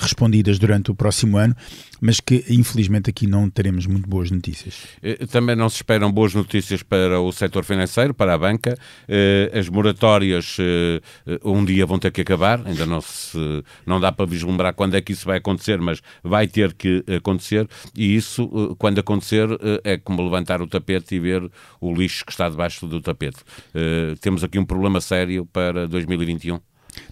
respondidas 0.00 0.58
durante 0.58 0.90
o 0.90 0.94
próximo 0.94 1.36
ano, 1.36 1.54
mas 2.00 2.20
que 2.20 2.44
infelizmente 2.48 3.10
aqui 3.10 3.26
não 3.26 3.48
teremos 3.48 3.86
muito 3.86 4.08
boas 4.08 4.30
notícias. 4.30 4.82
Eh, 5.02 5.26
também 5.26 5.56
não 5.56 5.68
se 5.68 5.76
esperam 5.76 6.10
boas 6.10 6.34
notícias 6.34 6.82
para 6.82 7.20
o 7.20 7.32
setor 7.32 7.64
financeiro, 7.64 8.12
para 8.12 8.34
a 8.34 8.38
banca. 8.38 8.76
Eh, 9.08 9.50
as 9.54 9.68
moratórias 9.68 10.56
eh, 10.60 11.00
um 11.44 11.64
dia 11.64 11.86
vão 11.86 11.98
ter 11.98 12.10
que 12.10 12.20
acabar, 12.20 12.60
ainda 12.66 12.86
não, 12.86 13.00
se, 13.00 13.38
não 13.86 14.00
dá 14.00 14.12
para 14.12 14.26
vislumbrar 14.26 14.74
quando 14.74 14.96
é 14.96 15.00
que 15.00 15.12
isso 15.12 15.24
vai 15.24 15.38
acontecer, 15.38 15.80
mas 15.80 16.00
vai 16.22 16.46
ter 16.46 16.74
que 16.74 17.04
acontecer 17.16 17.68
e 17.96 18.14
isso, 18.14 18.76
quando 18.78 18.98
acontecer, 18.98 19.48
é 19.82 19.96
como 19.96 20.22
levantar 20.22 20.60
o 20.60 20.66
tapete 20.66 21.14
e 21.14 21.18
ver 21.18 21.50
o 21.80 21.94
lixo 21.94 22.24
que 22.24 22.32
está 22.32 22.48
debaixo 22.48 22.86
do 22.86 23.00
tapete. 23.00 23.38
Temos 24.20 24.44
aqui 24.44 24.58
um 24.58 24.64
problema 24.64 25.00
sério 25.00 25.46
para 25.46 25.86
2021. 25.86 26.60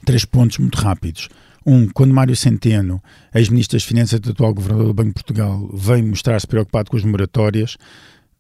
Três 0.05 0.25
pontos 0.25 0.59
muito 0.59 0.77
rápidos. 0.77 1.29
Um, 1.65 1.89
quando 1.89 2.13
Mário 2.13 2.35
Centeno, 2.35 3.03
ex-ministro 3.35 3.77
das 3.77 3.85
Finanças 3.85 4.21
e 4.25 4.31
atual 4.31 4.55
governador 4.55 4.87
do 4.89 4.95
Banco 4.95 5.09
de 5.09 5.15
Portugal, 5.15 5.71
vem 5.73 6.03
mostrar-se 6.03 6.47
preocupado 6.47 6.91
com 6.91 6.97
as 6.97 7.05
moratórias, 7.05 7.77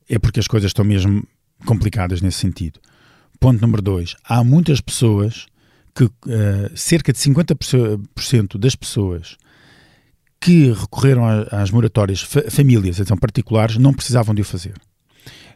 é 0.09 0.19
porque 0.19 0.41
as 0.41 0.47
coisas 0.47 0.71
estão 0.71 0.85
mesmo 0.85 1.27
complicadas 1.65 2.21
nesse 2.21 2.39
sentido. 2.39 2.81
Ponto 3.39 3.61
número 3.61 3.83
dois. 3.83 4.17
Há 4.25 4.43
muitas 4.43 4.81
pessoas 4.81 5.47
que 5.95 6.05
uh, 6.05 6.11
cerca 6.75 7.13
de 7.13 7.19
50% 7.19 8.59
das 8.59 8.75
pessoas 8.75 9.37
que 10.41 10.73
recorreram 10.73 11.23
às 11.53 11.71
moratórias, 11.71 12.21
fa 12.21 12.51
famílias, 12.51 12.99
então 12.99 13.17
particulares, 13.17 13.77
não 13.77 13.95
precisavam 13.95 14.35
de 14.35 14.43
o 14.43 14.45
fazer. 14.45 14.75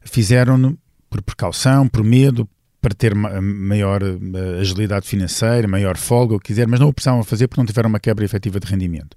Fizeram-no 0.02 0.78
por 1.10 1.20
precaução, 1.22 1.88
por 1.88 2.04
medo, 2.04 2.48
para 2.86 2.94
ter 2.94 3.16
maior 3.16 4.00
eh, 4.00 4.60
agilidade 4.60 5.08
financeira, 5.08 5.66
maior 5.66 5.96
folga, 5.96 6.36
o 6.36 6.38
que 6.38 6.46
quiser, 6.46 6.68
mas 6.68 6.78
não 6.78 6.86
o 6.86 6.92
precisavam 6.92 7.24
fazer 7.24 7.48
porque 7.48 7.60
não 7.60 7.66
tiveram 7.66 7.88
uma 7.88 7.98
quebra 7.98 8.24
efetiva 8.24 8.60
de 8.60 8.66
rendimento. 8.68 9.16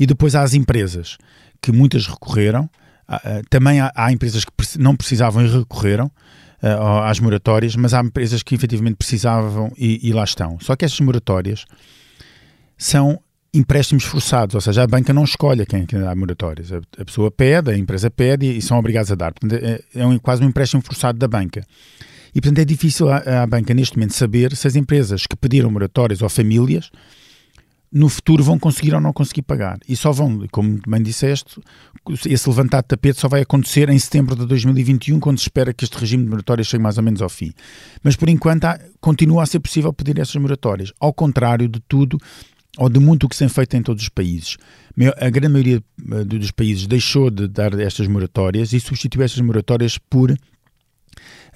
E 0.00 0.04
depois 0.04 0.34
há 0.34 0.42
as 0.42 0.52
empresas, 0.52 1.16
que 1.60 1.70
muitas 1.70 2.08
recorreram, 2.08 2.68
também 3.48 3.80
há, 3.80 4.10
empresas 4.10 4.44
que 4.44 4.52
não 4.80 4.96
precisavam 4.96 5.44
e 5.44 5.48
recorreram, 5.48 6.10
às 7.04 7.20
moratórias, 7.20 7.76
mas 7.76 7.94
há 7.94 8.00
empresas 8.00 8.42
que 8.42 8.52
efetivamente 8.52 8.96
precisavam 8.96 9.72
e, 9.78 10.08
e, 10.08 10.12
lá 10.12 10.24
estão. 10.24 10.58
Só 10.60 10.74
que 10.74 10.84
estas 10.84 10.98
moratórias 10.98 11.64
são 12.76 13.20
empréstimos 13.54 14.02
forçados, 14.02 14.56
ou 14.56 14.60
seja, 14.60 14.82
a 14.82 14.86
banca 14.88 15.12
não 15.12 15.22
escolhe 15.22 15.64
quem, 15.66 15.86
quem 15.86 16.00
dá 16.00 16.12
moratórias. 16.16 16.72
A, 16.72 16.80
a, 16.98 17.04
pessoa 17.04 17.30
pede, 17.30 17.70
a 17.70 17.78
empresa 17.78 18.10
pede 18.10 18.46
e, 18.46 18.58
e 18.58 18.62
são 18.62 18.76
obrigados 18.76 19.12
a 19.12 19.14
dar. 19.14 19.32
Portanto, 19.32 19.62
é, 19.62 19.80
é 19.94 20.04
um, 20.04 20.18
quase 20.18 20.42
um 20.42 20.48
empréstimo 20.48 20.82
forçado 20.82 21.16
da 21.16 21.28
banca. 21.28 21.64
E, 22.34 22.40
portanto, 22.40 22.58
é 22.58 22.64
difícil 22.64 23.08
à, 23.08 23.42
à 23.42 23.46
banca, 23.46 23.74
neste 23.74 23.96
momento, 23.96 24.14
saber 24.14 24.56
se 24.56 24.66
as 24.66 24.76
empresas 24.76 25.26
que 25.26 25.36
pediram 25.36 25.70
moratórias 25.70 26.22
ou 26.22 26.28
famílias 26.28 26.90
no 27.92 28.08
futuro 28.08 28.42
vão 28.42 28.58
conseguir 28.58 28.94
ou 28.94 29.00
não 29.00 29.12
conseguir 29.12 29.42
pagar. 29.42 29.78
E 29.86 29.94
só 29.94 30.10
vão, 30.10 30.46
como 30.50 30.80
bem 30.88 31.02
disseste, 31.02 31.60
esse 32.26 32.48
levantar 32.48 32.80
de 32.80 32.88
tapete 32.88 33.20
só 33.20 33.28
vai 33.28 33.42
acontecer 33.42 33.90
em 33.90 33.98
setembro 33.98 34.34
de 34.34 34.46
2021, 34.46 35.20
quando 35.20 35.38
se 35.38 35.44
espera 35.44 35.74
que 35.74 35.84
este 35.84 35.98
regime 35.98 36.24
de 36.24 36.30
moratórias 36.30 36.66
chegue 36.66 36.82
mais 36.82 36.96
ou 36.96 37.04
menos 37.04 37.20
ao 37.20 37.28
fim. 37.28 37.52
Mas 38.02 38.16
por 38.16 38.30
enquanto 38.30 38.64
há, 38.64 38.80
continua 38.98 39.42
a 39.42 39.46
ser 39.46 39.60
possível 39.60 39.92
pedir 39.92 40.18
essas 40.18 40.36
moratórias, 40.36 40.90
ao 40.98 41.12
contrário 41.12 41.68
de 41.68 41.80
tudo 41.80 42.18
ou 42.78 42.88
de 42.88 42.98
muito 42.98 43.24
o 43.24 43.28
que 43.28 43.36
se 43.36 43.40
tem 43.40 43.48
feito 43.50 43.76
em 43.76 43.82
todos 43.82 44.02
os 44.02 44.08
países. 44.08 44.56
A 45.18 45.28
grande 45.28 45.52
maioria 45.52 45.82
eh, 46.10 46.24
dos 46.24 46.50
países 46.50 46.86
deixou 46.86 47.30
de 47.30 47.46
dar 47.46 47.78
estas 47.78 48.08
moratórias 48.08 48.72
e 48.72 48.80
substituiu 48.80 49.22
estas 49.22 49.40
moratórias 49.44 49.98
por 49.98 50.34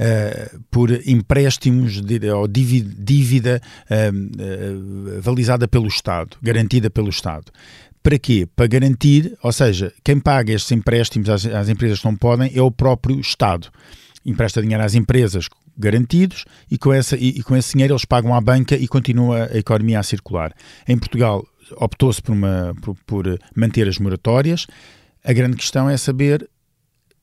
uh, 0.00 0.60
por 0.70 0.90
empréstimos 1.06 2.00
de, 2.00 2.30
ou 2.30 2.46
dívida 2.48 3.60
uh, 3.90 5.18
uh, 5.18 5.20
valizada 5.20 5.66
pelo 5.66 5.86
Estado, 5.86 6.36
garantida 6.42 6.90
pelo 6.90 7.08
Estado. 7.08 7.52
Para 8.02 8.18
quê? 8.18 8.46
Para 8.54 8.66
garantir, 8.66 9.36
ou 9.42 9.52
seja, 9.52 9.92
quem 10.04 10.20
paga 10.20 10.52
estes 10.52 10.70
empréstimos 10.70 11.28
às, 11.28 11.44
às 11.46 11.68
empresas 11.68 11.98
que 11.98 12.04
não 12.04 12.14
podem 12.14 12.52
é 12.54 12.62
o 12.62 12.70
próprio 12.70 13.18
Estado. 13.18 13.68
Empresta 14.24 14.62
dinheiro 14.62 14.84
às 14.84 14.94
empresas 14.94 15.48
garantidos 15.76 16.44
e 16.70 16.78
com, 16.78 16.92
essa, 16.92 17.16
e, 17.16 17.28
e 17.30 17.42
com 17.42 17.56
esse 17.56 17.72
dinheiro 17.72 17.92
eles 17.92 18.04
pagam 18.04 18.34
à 18.34 18.40
banca 18.40 18.76
e 18.76 18.88
continua 18.88 19.48
a 19.52 19.58
economia 19.58 20.00
a 20.00 20.02
circular. 20.02 20.52
Em 20.86 20.96
Portugal 20.96 21.44
optou-se 21.76 22.22
por, 22.22 22.36
por, 22.80 22.96
por 23.06 23.38
manter 23.54 23.88
as 23.88 23.98
moratórias. 23.98 24.66
A 25.24 25.32
grande 25.32 25.56
questão 25.56 25.90
é 25.90 25.96
saber 25.96 26.48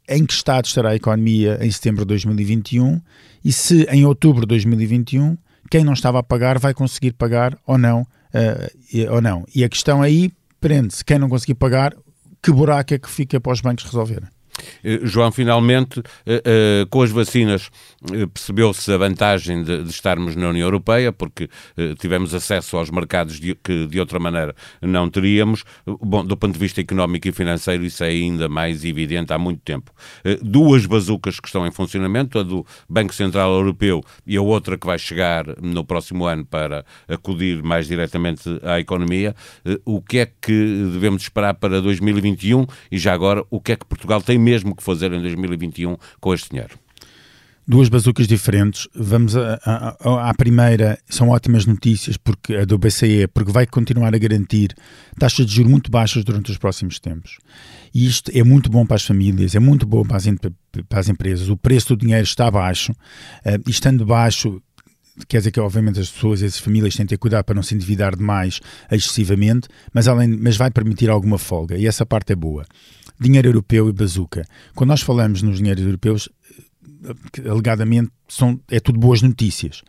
em 0.08 0.26
que 0.26 0.34
estado 0.34 0.66
estará 0.66 0.90
a 0.90 0.96
economia 0.96 1.58
em 1.62 1.72
setembro 1.72 2.04
de 2.04 2.10
2021 2.10 3.02
e 3.44 3.52
se 3.52 3.84
em 3.84 4.06
outubro 4.06 4.42
de 4.42 4.48
2021 4.48 5.38
quem 5.70 5.84
não 5.84 5.94
estava 5.94 6.20
a 6.20 6.24
pagar 6.24 6.60
vai 6.60 6.74
conseguir 6.74 7.14
pagar 7.14 7.58
ou 7.66 7.78
não. 7.78 8.02
Uh, 8.02 9.12
ou 9.12 9.22
não. 9.22 9.46
E 9.54 9.64
a 9.64 9.70
questão 9.70 10.02
aí 10.02 10.32
prende-se: 10.60 11.06
quem 11.06 11.20
não 11.20 11.30
conseguir 11.30 11.56
pagar, 11.56 11.96
que 12.42 12.52
buraco 12.52 12.94
é 12.94 12.98
que 12.98 13.10
fica 13.10 13.40
para 13.40 13.54
os 13.54 13.62
bancos 13.62 13.86
resolverem? 13.86 14.28
Eh, 14.84 15.00
João, 15.04 15.32
finalmente, 15.32 16.02
eh, 16.26 16.42
eh, 16.46 16.86
com 16.90 17.02
as 17.02 17.12
vacinas 17.12 17.70
percebeu-se 18.34 18.92
a 18.92 18.98
vantagem 18.98 19.64
de, 19.64 19.84
de, 19.84 19.90
estarmos 19.90 20.36
na 20.36 20.50
União 20.50 20.66
Europeia, 20.66 21.14
porque 21.14 21.50
tivemos 22.00 22.34
acesso 22.34 22.76
aos 22.76 22.90
mercados 22.90 23.40
de, 23.40 23.56
que 23.56 23.88
de 23.88 23.98
outra 23.98 24.20
maneira 24.20 24.54
não 24.82 25.10
teríamos. 25.10 25.64
Bom, 25.86 26.26
do 26.26 26.36
ponto 26.36 26.54
de 26.54 26.60
vista 26.60 26.82
económico 26.82 27.30
e 27.30 27.32
financeiro, 27.32 27.86
isso 27.86 28.04
é 28.04 28.10
ainda 28.10 28.50
mais 28.50 28.84
evidente 28.84 29.32
há 29.32 29.38
muito 29.38 29.62
tempo. 29.62 29.92
Duas 30.42 30.86
bazucas 30.86 31.40
que 31.40 31.48
estão 31.48 31.66
em 31.66 31.72
funcionamento, 31.72 32.38
a 32.38 32.44
do 32.44 32.66
Banco 32.90 33.14
Central 33.14 33.54
Europeu 33.54 34.04
e 34.28 34.36
a 34.36 34.42
outra 34.42 34.78
que 34.78 34.86
vai 34.86 35.00
chegar 35.00 35.46
no 35.62 35.86
próximo 35.86 36.26
ano 36.26 36.46
para 36.46 36.86
acudir 37.08 37.64
mais 37.64 37.88
diretamente 37.88 38.44
à 38.64 38.82
economia. 38.82 39.34
O 39.86 40.02
que 40.02 40.20
é 40.20 40.26
que 40.26 40.90
devemos 40.92 41.24
esperar 41.24 41.54
para 41.54 41.82
2021 41.82 42.66
e 42.92 42.98
já 42.98 43.14
agora 43.14 43.44
o 43.50 43.62
que 43.62 43.72
é 43.72 43.76
que 43.76 43.86
Portugal 43.86 44.22
tem 44.22 44.38
mesmo 44.54 44.76
que 44.76 44.84
fazer 44.84 45.12
em 45.12 45.22
2021 45.22 45.98
com 46.20 46.34
este 46.34 46.52
dinheiro? 46.52 46.78
Duas 47.66 47.88
bazucas 47.88 48.28
diferentes. 48.28 48.88
Vamos 48.94 49.36
à 49.36 50.34
primeira, 50.38 51.00
são 51.10 51.30
ótimas 51.30 51.66
notícias 51.66 52.18
porque 52.18 52.56
a 52.56 52.66
do 52.66 52.78
BCE, 52.78 53.28
porque 53.34 53.52
vai 53.52 53.66
continuar 53.66 54.14
a 54.14 54.18
garantir 54.18 54.76
taxas 55.18 55.46
de 55.46 55.56
juros 55.56 55.72
muito 55.72 55.90
baixas 55.90 56.26
durante 56.26 56.52
os 56.52 56.58
próximos 56.58 57.00
tempos. 57.00 57.38
E 57.94 58.06
isto 58.06 58.30
é 58.36 58.44
muito 58.44 58.70
bom 58.70 58.86
para 58.86 58.96
as 58.96 59.06
famílias, 59.06 59.56
é 59.56 59.60
muito 59.60 59.86
bom 59.86 60.04
para 60.04 60.18
as, 60.18 60.26
para 60.90 61.00
as 61.00 61.08
empresas. 61.08 61.50
O 61.50 61.56
preço 61.56 61.96
do 61.96 61.98
dinheiro 61.98 62.24
está 62.24 62.52
baixo, 62.52 62.92
uh, 62.92 63.70
estando 63.70 64.06
baixo, 64.06 64.62
quer 65.28 65.38
dizer 65.38 65.52
que 65.52 65.60
obviamente 65.60 66.00
as 66.02 66.10
pessoas 66.10 66.44
as 66.44 66.58
famílias 66.58 66.96
têm 66.96 67.06
que 67.06 67.12
ter 67.12 67.18
cuidado 67.18 67.46
para 67.46 67.56
não 67.56 67.64
se 67.64 67.74
endividar 67.76 68.16
demais 68.16 68.60
excessivamente, 68.92 69.70
mas, 69.94 70.08
além, 70.08 70.28
mas 70.28 70.58
vai 70.58 70.70
permitir 70.70 71.10
alguma 71.10 71.38
folga 71.38 71.78
e 71.78 71.88
essa 71.88 72.06
parte 72.06 72.34
é 72.34 72.36
boa 72.36 72.66
dinheiro 73.20 73.50
europeu 73.50 73.90
e 73.90 73.94
bazuca. 73.94 74.46
Quando 74.76 74.90
nós 74.90 75.02
falamos 75.02 75.42
nos 75.42 75.58
dinheiros 75.58 75.86
europeus, 75.86 76.30
eh, 77.06 77.50
alegadamente 77.50 78.12
são, 78.28 78.60
é 78.70 78.80
tudo 78.80 79.00
boas 79.00 79.22
notícias. 79.22 79.82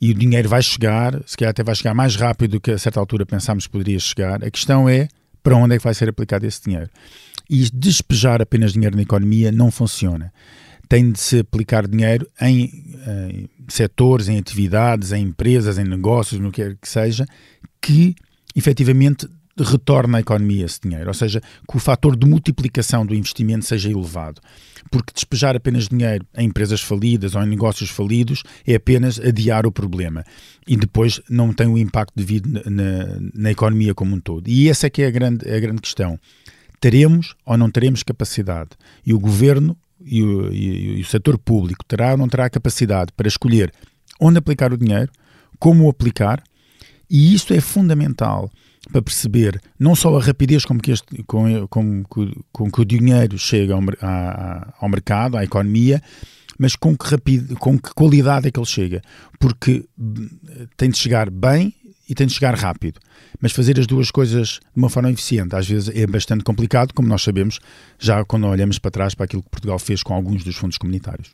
E 0.00 0.10
o 0.10 0.14
dinheiro 0.14 0.48
vai 0.48 0.62
chegar, 0.62 1.22
se 1.26 1.36
calhar 1.36 1.50
até 1.50 1.62
vai 1.62 1.74
chegar 1.74 1.94
mais 1.94 2.16
rápido 2.16 2.52
do 2.52 2.60
que 2.60 2.72
a 2.72 2.78
certa 2.78 2.98
altura 2.98 3.24
pensámos 3.24 3.66
que 3.66 3.72
poderia 3.72 3.98
chegar. 4.00 4.42
A 4.44 4.50
questão 4.50 4.88
é 4.88 5.06
para 5.42 5.56
onde 5.56 5.74
é 5.74 5.78
que 5.78 5.84
vai 5.84 5.94
ser 5.94 6.08
aplicado 6.08 6.44
esse 6.46 6.62
dinheiro. 6.62 6.90
E 7.48 7.68
despejar 7.70 8.40
apenas 8.42 8.72
dinheiro 8.72 8.96
na 8.96 9.02
economia 9.02 9.52
não 9.52 9.70
funciona. 9.70 10.32
Tem 10.88 11.10
de 11.10 11.20
se 11.20 11.38
aplicar 11.40 11.86
dinheiro 11.86 12.26
em, 12.40 12.64
em 13.06 13.48
setores, 13.68 14.28
em 14.28 14.38
atividades, 14.38 15.12
em 15.12 15.24
empresas, 15.24 15.78
em 15.78 15.84
negócios, 15.84 16.40
no 16.40 16.50
que 16.50 16.62
quer 16.62 16.76
que 16.76 16.88
seja, 16.88 17.24
que 17.80 18.14
efetivamente 18.54 19.28
retorna 19.58 20.18
à 20.18 20.20
economia 20.20 20.64
esse 20.64 20.80
dinheiro, 20.80 21.08
ou 21.08 21.14
seja, 21.14 21.40
que 21.40 21.76
o 21.76 21.80
fator 21.80 22.16
de 22.16 22.26
multiplicação 22.26 23.04
do 23.04 23.14
investimento 23.14 23.64
seja 23.64 23.90
elevado. 23.90 24.40
Porque 24.90 25.12
despejar 25.12 25.56
apenas 25.56 25.88
dinheiro 25.88 26.26
em 26.36 26.48
empresas 26.48 26.80
falidas 26.80 27.34
ou 27.34 27.42
em 27.42 27.46
negócios 27.46 27.90
falidos 27.90 28.42
é 28.66 28.74
apenas 28.74 29.18
adiar 29.18 29.66
o 29.66 29.72
problema 29.72 30.24
e 30.66 30.76
depois 30.76 31.20
não 31.28 31.52
tem 31.52 31.66
o 31.66 31.78
impacto 31.78 32.12
devido 32.14 32.46
na, 32.46 32.62
na, 32.70 33.18
na 33.34 33.50
economia 33.50 33.94
como 33.94 34.14
um 34.14 34.20
todo. 34.20 34.48
E 34.48 34.68
essa 34.68 34.86
é 34.86 34.90
que 34.90 35.02
é 35.02 35.06
a 35.06 35.10
grande, 35.10 35.48
é 35.48 35.56
a 35.56 35.60
grande 35.60 35.80
questão. 35.80 36.18
Teremos 36.80 37.34
ou 37.46 37.56
não 37.56 37.70
teremos 37.70 38.02
capacidade? 38.02 38.70
E 39.06 39.14
o 39.14 39.18
governo 39.18 39.76
e 40.04 40.22
o, 40.22 40.52
e, 40.52 40.98
e 40.98 41.00
o 41.00 41.04
setor 41.04 41.38
público 41.38 41.84
terá 41.84 42.12
ou 42.12 42.18
não 42.18 42.28
terá 42.28 42.50
capacidade 42.50 43.12
para 43.16 43.28
escolher 43.28 43.72
onde 44.20 44.38
aplicar 44.38 44.72
o 44.72 44.76
dinheiro, 44.76 45.10
como 45.58 45.84
o 45.84 45.90
aplicar, 45.90 46.42
e 47.08 47.34
isto 47.34 47.52
é 47.54 47.60
fundamental 47.60 48.50
para 48.92 49.02
perceber 49.02 49.60
não 49.78 49.94
só 49.96 50.16
a 50.16 50.22
rapidez 50.22 50.64
com 50.64 50.78
que, 50.78 50.92
este, 50.92 51.22
com, 51.24 51.66
com, 51.68 52.04
com 52.52 52.70
que 52.70 52.80
o 52.80 52.84
dinheiro 52.84 53.38
chega 53.38 53.74
ao, 53.74 53.80
a, 54.00 54.74
ao 54.78 54.88
mercado, 54.88 55.36
à 55.36 55.44
economia, 55.44 56.02
mas 56.58 56.76
com 56.76 56.96
que, 56.96 57.08
rapid, 57.08 57.54
com 57.54 57.78
que 57.78 57.92
qualidade 57.94 58.46
é 58.46 58.50
que 58.50 58.60
ele 58.60 58.66
chega. 58.66 59.02
Porque 59.40 59.84
hum, 59.98 60.28
tem 60.76 60.90
de 60.90 60.98
chegar 60.98 61.30
bem 61.30 61.74
e 62.08 62.14
tem 62.14 62.26
de 62.26 62.34
chegar 62.34 62.54
rápido. 62.54 63.00
Mas 63.40 63.52
fazer 63.52 63.80
as 63.80 63.86
duas 63.86 64.10
coisas 64.10 64.60
de 64.60 64.76
uma 64.76 64.88
forma 64.88 65.10
eficiente 65.10 65.56
às 65.56 65.66
vezes 65.66 65.90
é 65.94 66.06
bastante 66.06 66.44
complicado, 66.44 66.92
como 66.94 67.08
nós 67.08 67.22
sabemos, 67.22 67.58
já 67.98 68.24
quando 68.24 68.46
olhamos 68.46 68.78
para 68.78 68.90
trás 68.90 69.14
para 69.14 69.24
aquilo 69.24 69.42
que 69.42 69.50
Portugal 69.50 69.78
fez 69.78 70.02
com 70.02 70.14
alguns 70.14 70.44
dos 70.44 70.54
fundos 70.54 70.78
comunitários. 70.78 71.32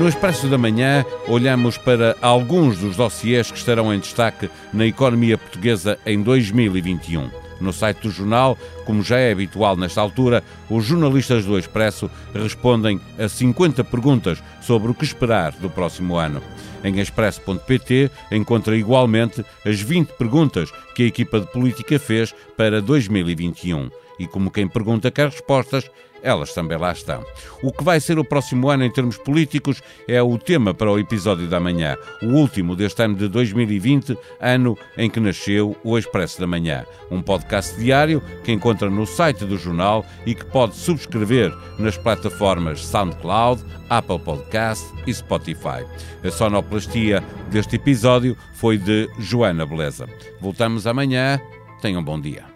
No 0.00 0.08
Expresso 0.08 0.48
da 0.48 0.56
Manhã, 0.56 1.04
olhamos 1.28 1.76
para 1.76 2.16
alguns 2.22 2.78
dos 2.78 2.96
dossiês 2.96 3.50
que 3.50 3.58
estarão 3.58 3.92
em 3.92 3.98
destaque 3.98 4.48
na 4.72 4.86
economia 4.86 5.36
portuguesa 5.36 5.98
em 6.06 6.22
2021. 6.22 7.28
No 7.60 7.70
site 7.70 8.00
do 8.00 8.10
jornal, 8.10 8.56
como 8.86 9.02
já 9.02 9.18
é 9.18 9.30
habitual 9.30 9.76
nesta 9.76 10.00
altura, 10.00 10.42
os 10.70 10.86
jornalistas 10.86 11.44
do 11.44 11.58
Expresso 11.58 12.10
respondem 12.34 12.98
a 13.18 13.28
50 13.28 13.84
perguntas 13.84 14.42
sobre 14.62 14.90
o 14.90 14.94
que 14.94 15.04
esperar 15.04 15.52
do 15.52 15.68
próximo 15.68 16.16
ano. 16.16 16.42
Em 16.82 16.98
expresso.pt 16.98 18.10
encontra 18.32 18.74
igualmente 18.78 19.44
as 19.66 19.82
20 19.82 20.14
perguntas 20.14 20.72
que 20.94 21.02
a 21.02 21.06
equipa 21.08 21.40
de 21.40 21.46
política 21.48 21.98
fez 21.98 22.34
para 22.56 22.80
2021. 22.80 23.90
E 24.18 24.26
como 24.26 24.50
quem 24.50 24.66
pergunta 24.66 25.10
quer 25.10 25.28
respostas, 25.28 25.90
elas 26.22 26.52
também 26.52 26.78
lá 26.78 26.92
estão. 26.92 27.24
O 27.62 27.72
que 27.72 27.84
vai 27.84 28.00
ser 28.00 28.18
o 28.18 28.24
próximo 28.24 28.68
ano 28.68 28.84
em 28.84 28.90
termos 28.90 29.16
políticos 29.16 29.82
é 30.08 30.22
o 30.22 30.38
tema 30.38 30.74
para 30.74 30.90
o 30.90 30.98
episódio 30.98 31.46
da 31.46 31.60
manhã, 31.60 31.96
o 32.22 32.26
último 32.26 32.74
deste 32.76 33.02
ano 33.02 33.14
de 33.14 33.28
2020, 33.28 34.16
ano 34.40 34.76
em 34.96 35.08
que 35.08 35.20
nasceu 35.20 35.76
o 35.84 35.98
Expresso 35.98 36.40
da 36.40 36.46
Manhã, 36.46 36.84
um 37.10 37.22
podcast 37.22 37.78
diário 37.78 38.22
que 38.44 38.52
encontra 38.52 38.88
no 38.90 39.06
site 39.06 39.44
do 39.44 39.58
jornal 39.58 40.04
e 40.26 40.34
que 40.34 40.44
pode 40.44 40.76
subscrever 40.76 41.54
nas 41.78 41.96
plataformas 41.96 42.84
SoundCloud, 42.84 43.62
Apple 43.88 44.18
Podcast 44.20 44.86
e 45.06 45.12
Spotify. 45.12 45.84
A 46.22 46.30
sonoplastia 46.30 47.22
deste 47.50 47.76
episódio 47.76 48.36
foi 48.54 48.78
de 48.78 49.08
Joana 49.18 49.66
Beleza. 49.66 50.06
Voltamos 50.40 50.86
amanhã. 50.86 51.40
Tenham 51.80 52.00
um 52.00 52.04
bom 52.04 52.20
dia. 52.20 52.49